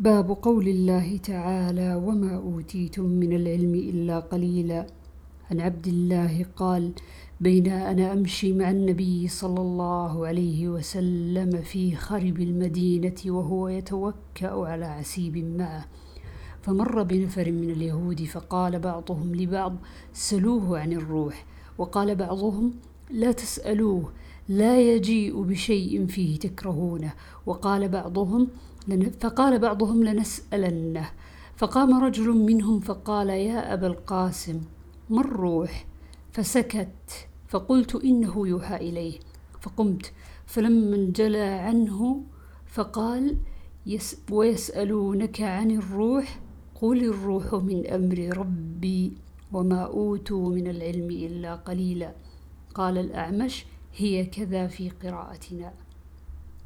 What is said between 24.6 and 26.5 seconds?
يجيء بشيء فيه